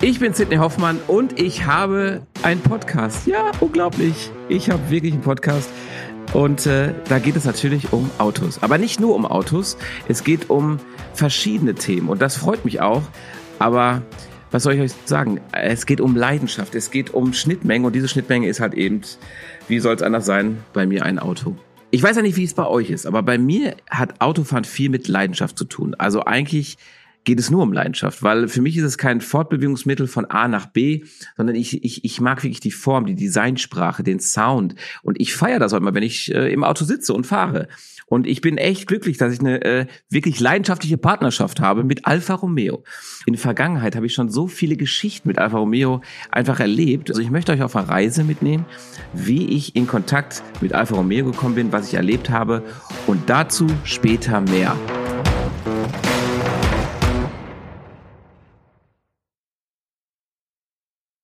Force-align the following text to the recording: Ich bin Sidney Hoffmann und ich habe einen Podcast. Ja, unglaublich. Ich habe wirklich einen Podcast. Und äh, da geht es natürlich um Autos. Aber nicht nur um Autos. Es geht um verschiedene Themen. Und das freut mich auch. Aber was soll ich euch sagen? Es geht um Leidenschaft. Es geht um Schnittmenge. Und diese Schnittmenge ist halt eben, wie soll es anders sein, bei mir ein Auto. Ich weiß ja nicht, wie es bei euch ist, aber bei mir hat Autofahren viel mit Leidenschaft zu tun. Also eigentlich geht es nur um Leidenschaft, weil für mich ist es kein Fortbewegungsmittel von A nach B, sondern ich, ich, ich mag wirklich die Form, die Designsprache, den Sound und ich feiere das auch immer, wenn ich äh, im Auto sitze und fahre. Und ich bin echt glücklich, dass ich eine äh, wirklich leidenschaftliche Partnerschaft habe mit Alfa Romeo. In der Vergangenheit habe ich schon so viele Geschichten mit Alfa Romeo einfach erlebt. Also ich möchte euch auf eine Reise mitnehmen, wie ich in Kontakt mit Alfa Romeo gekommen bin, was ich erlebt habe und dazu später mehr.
Ich 0.00 0.20
bin 0.20 0.32
Sidney 0.32 0.58
Hoffmann 0.58 1.00
und 1.08 1.40
ich 1.40 1.66
habe 1.66 2.22
einen 2.44 2.60
Podcast. 2.60 3.26
Ja, 3.26 3.50
unglaublich. 3.58 4.30
Ich 4.48 4.70
habe 4.70 4.90
wirklich 4.90 5.12
einen 5.12 5.22
Podcast. 5.22 5.68
Und 6.32 6.66
äh, 6.66 6.94
da 7.08 7.18
geht 7.18 7.34
es 7.34 7.44
natürlich 7.44 7.92
um 7.92 8.08
Autos. 8.18 8.62
Aber 8.62 8.78
nicht 8.78 9.00
nur 9.00 9.16
um 9.16 9.26
Autos. 9.26 9.76
Es 10.06 10.22
geht 10.22 10.50
um 10.50 10.78
verschiedene 11.14 11.74
Themen. 11.74 12.08
Und 12.08 12.22
das 12.22 12.36
freut 12.36 12.64
mich 12.64 12.80
auch. 12.80 13.02
Aber 13.58 14.02
was 14.52 14.62
soll 14.62 14.74
ich 14.74 14.80
euch 14.80 14.92
sagen? 15.04 15.40
Es 15.50 15.84
geht 15.84 16.00
um 16.00 16.14
Leidenschaft. 16.14 16.76
Es 16.76 16.92
geht 16.92 17.12
um 17.12 17.32
Schnittmenge. 17.32 17.84
Und 17.84 17.96
diese 17.96 18.06
Schnittmenge 18.06 18.46
ist 18.46 18.60
halt 18.60 18.74
eben, 18.74 19.00
wie 19.66 19.80
soll 19.80 19.96
es 19.96 20.02
anders 20.02 20.26
sein, 20.26 20.62
bei 20.72 20.86
mir 20.86 21.04
ein 21.04 21.18
Auto. 21.18 21.56
Ich 21.90 22.04
weiß 22.04 22.14
ja 22.14 22.22
nicht, 22.22 22.36
wie 22.36 22.44
es 22.44 22.54
bei 22.54 22.66
euch 22.66 22.90
ist, 22.90 23.04
aber 23.04 23.22
bei 23.22 23.36
mir 23.36 23.74
hat 23.90 24.20
Autofahren 24.20 24.64
viel 24.64 24.90
mit 24.90 25.08
Leidenschaft 25.08 25.58
zu 25.58 25.64
tun. 25.64 25.96
Also 25.96 26.24
eigentlich 26.24 26.78
geht 27.28 27.40
es 27.40 27.50
nur 27.50 27.62
um 27.62 27.74
Leidenschaft, 27.74 28.22
weil 28.22 28.48
für 28.48 28.62
mich 28.62 28.74
ist 28.78 28.84
es 28.84 28.96
kein 28.96 29.20
Fortbewegungsmittel 29.20 30.06
von 30.06 30.24
A 30.24 30.48
nach 30.48 30.64
B, 30.64 31.04
sondern 31.36 31.56
ich, 31.56 31.84
ich, 31.84 32.02
ich 32.02 32.22
mag 32.22 32.42
wirklich 32.42 32.60
die 32.60 32.70
Form, 32.70 33.04
die 33.04 33.14
Designsprache, 33.14 34.02
den 34.02 34.18
Sound 34.18 34.76
und 35.02 35.20
ich 35.20 35.34
feiere 35.34 35.58
das 35.58 35.74
auch 35.74 35.76
immer, 35.76 35.92
wenn 35.92 36.02
ich 36.02 36.34
äh, 36.34 36.50
im 36.50 36.64
Auto 36.64 36.86
sitze 36.86 37.12
und 37.12 37.26
fahre. 37.26 37.68
Und 38.06 38.26
ich 38.26 38.40
bin 38.40 38.56
echt 38.56 38.86
glücklich, 38.86 39.18
dass 39.18 39.34
ich 39.34 39.40
eine 39.40 39.62
äh, 39.62 39.86
wirklich 40.08 40.40
leidenschaftliche 40.40 40.96
Partnerschaft 40.96 41.60
habe 41.60 41.84
mit 41.84 42.06
Alfa 42.06 42.32
Romeo. 42.32 42.82
In 43.26 43.34
der 43.34 43.42
Vergangenheit 43.42 43.94
habe 43.94 44.06
ich 44.06 44.14
schon 44.14 44.30
so 44.30 44.46
viele 44.46 44.76
Geschichten 44.78 45.28
mit 45.28 45.36
Alfa 45.36 45.58
Romeo 45.58 46.00
einfach 46.30 46.60
erlebt. 46.60 47.10
Also 47.10 47.20
ich 47.20 47.28
möchte 47.30 47.52
euch 47.52 47.62
auf 47.62 47.76
eine 47.76 47.90
Reise 47.90 48.24
mitnehmen, 48.24 48.64
wie 49.12 49.50
ich 49.50 49.76
in 49.76 49.86
Kontakt 49.86 50.42
mit 50.62 50.72
Alfa 50.72 50.96
Romeo 50.96 51.26
gekommen 51.26 51.56
bin, 51.56 51.72
was 51.72 51.88
ich 51.88 51.94
erlebt 51.94 52.30
habe 52.30 52.62
und 53.06 53.28
dazu 53.28 53.66
später 53.84 54.40
mehr. 54.40 54.74